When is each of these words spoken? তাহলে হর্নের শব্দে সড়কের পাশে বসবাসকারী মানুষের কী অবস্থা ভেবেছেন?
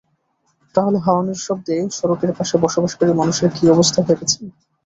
তাহলে 0.75 0.97
হর্নের 1.05 1.39
শব্দে 1.41 1.75
সড়কের 1.91 2.31
পাশে 2.37 2.55
বসবাসকারী 2.57 3.11
মানুষের 3.13 3.49
কী 3.55 3.63
অবস্থা 3.67 3.99
ভেবেছেন? 4.07 4.43